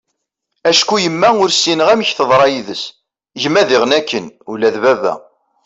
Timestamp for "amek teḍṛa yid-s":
1.93-2.83